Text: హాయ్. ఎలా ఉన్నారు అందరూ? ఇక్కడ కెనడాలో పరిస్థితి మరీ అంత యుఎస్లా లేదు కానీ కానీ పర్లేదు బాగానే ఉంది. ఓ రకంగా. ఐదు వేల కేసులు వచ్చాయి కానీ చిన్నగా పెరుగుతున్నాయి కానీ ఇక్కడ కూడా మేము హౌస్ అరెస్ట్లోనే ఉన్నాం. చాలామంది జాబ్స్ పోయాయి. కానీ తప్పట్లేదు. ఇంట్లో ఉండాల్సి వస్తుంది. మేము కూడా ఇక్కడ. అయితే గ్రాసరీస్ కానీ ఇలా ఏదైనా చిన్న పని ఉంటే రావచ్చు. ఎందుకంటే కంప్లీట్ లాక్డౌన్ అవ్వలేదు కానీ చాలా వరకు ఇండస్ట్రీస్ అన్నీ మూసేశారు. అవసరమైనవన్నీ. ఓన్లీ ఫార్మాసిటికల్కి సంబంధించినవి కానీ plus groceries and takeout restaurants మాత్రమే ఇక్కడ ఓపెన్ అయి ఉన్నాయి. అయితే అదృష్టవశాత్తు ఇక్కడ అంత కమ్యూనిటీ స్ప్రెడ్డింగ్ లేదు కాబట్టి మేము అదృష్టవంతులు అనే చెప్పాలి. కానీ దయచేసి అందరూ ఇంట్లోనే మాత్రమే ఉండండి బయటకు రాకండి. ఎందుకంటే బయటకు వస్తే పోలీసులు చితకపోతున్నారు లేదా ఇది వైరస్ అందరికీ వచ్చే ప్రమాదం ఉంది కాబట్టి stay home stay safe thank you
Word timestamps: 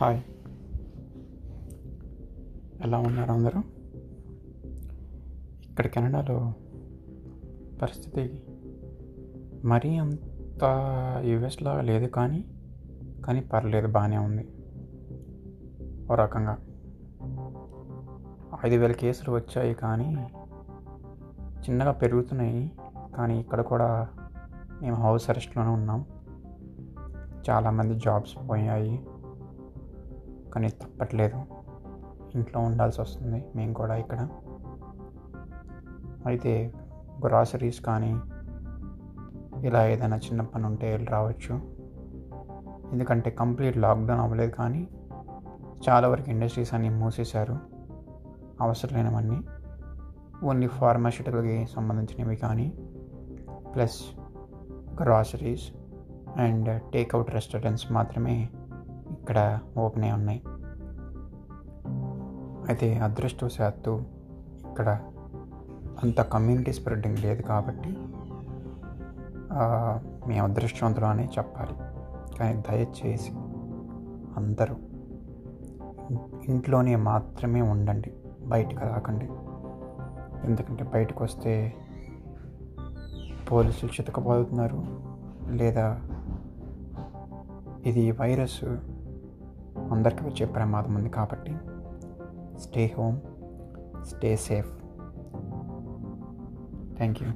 హాయ్. 0.00 0.22
ఎలా 2.80 2.98
ఉన్నారు 2.98 3.32
అందరూ? 3.32 3.60
ఇక్కడ 5.70 5.86
కెనడాలో 5.86 6.54
పరిస్థితి 7.82 8.42
మరీ 9.64 9.96
అంత 9.96 10.64
యుఎస్లా 11.24 11.80
లేదు 11.80 12.06
కానీ 12.06 12.44
కానీ 13.24 13.40
పర్లేదు 13.40 13.86
బాగానే 13.86 14.18
ఉంది. 14.18 14.48
ఓ 16.12 16.14
రకంగా. 16.14 16.58
ఐదు 18.66 18.80
వేల 18.80 18.92
కేసులు 18.92 19.34
వచ్చాయి 19.34 19.74
కానీ 19.74 20.28
చిన్నగా 21.58 21.92
పెరుగుతున్నాయి 21.92 22.72
కానీ 23.16 23.40
ఇక్కడ 23.40 23.60
కూడా 23.60 24.08
మేము 24.82 24.96
హౌస్ 24.96 25.30
అరెస్ట్లోనే 25.30 25.70
ఉన్నాం. 25.70 26.04
చాలామంది 27.50 27.94
జాబ్స్ 27.94 28.50
పోయాయి. 28.50 29.06
కానీ 30.56 30.68
తప్పట్లేదు. 30.68 31.42
ఇంట్లో 32.34 32.60
ఉండాల్సి 32.60 33.00
వస్తుంది. 33.00 33.44
మేము 33.56 33.74
కూడా 33.74 33.96
ఇక్కడ. 33.96 34.28
అయితే 36.26 36.72
గ్రాసరీస్ 37.26 37.80
కానీ 37.80 38.20
ఇలా 39.66 39.86
ఏదైనా 39.86 40.16
చిన్న 40.16 40.42
పని 40.42 40.66
ఉంటే 40.66 40.96
రావచ్చు. 40.96 41.60
ఎందుకంటే 42.92 43.30
కంప్లీట్ 43.30 43.78
లాక్డౌన్ 43.78 44.20
అవ్వలేదు 44.20 44.50
కానీ 44.50 44.88
చాలా 45.88 46.08
వరకు 46.08 46.30
ఇండస్ట్రీస్ 46.30 46.74
అన్నీ 46.74 46.88
మూసేశారు. 46.88 47.58
అవసరమైనవన్నీ. 48.60 49.40
ఓన్లీ 50.44 50.66
ఫార్మాసిటికల్కి 50.66 51.66
సంబంధించినవి 51.66 52.36
కానీ 52.36 52.72
plus 53.74 54.00
groceries 55.02 55.72
and 56.36 56.82
takeout 56.92 57.30
restaurants 57.30 57.92
మాత్రమే 57.92 58.48
ఇక్కడ 59.26 59.60
ఓపెన్ 59.78 60.04
అయి 60.04 60.12
ఉన్నాయి. 60.12 60.40
అయితే 62.68 62.98
అదృష్టవశాత్తు 62.98 63.92
ఇక్కడ 64.70 64.88
అంత 66.02 66.20
కమ్యూనిటీ 66.20 66.72
స్ప్రెడ్డింగ్ 66.72 67.18
లేదు 67.18 67.42
కాబట్టి 67.42 67.90
మేము 70.28 70.42
అదృష్టవంతులు 70.46 71.04
అనే 71.04 71.24
చెప్పాలి. 71.38 71.74
కానీ 72.38 72.54
దయచేసి 72.68 73.32
అందరూ 74.36 74.76
ఇంట్లోనే 76.48 76.96
మాత్రమే 77.10 77.60
ఉండండి 77.60 78.12
బయటకు 78.42 78.80
రాకండి. 78.80 79.28
ఎందుకంటే 80.48 80.84
బయటకు 80.84 81.24
వస్తే 81.24 81.54
పోలీసులు 83.52 83.90
చితకపోతున్నారు 83.90 84.80
లేదా 85.56 85.86
ఇది 87.86 88.10
వైరస్ 88.10 88.60
అందరికీ 89.92 90.24
వచ్చే 90.24 90.46
ప్రమాదం 90.46 90.94
ఉంది 90.94 91.08
కాబట్టి 91.08 91.52
stay 92.58 92.94
home 92.98 93.20
stay 94.04 94.36
safe 94.36 94.70
thank 96.96 97.22
you 97.22 97.28